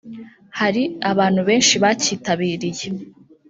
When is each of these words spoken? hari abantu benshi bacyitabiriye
hari 0.59 0.83
abantu 1.11 1.41
benshi 1.49 1.75
bacyitabiriye 1.83 2.85